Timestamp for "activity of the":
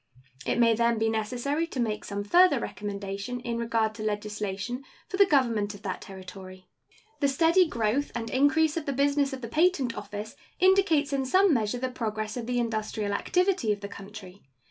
13.13-13.87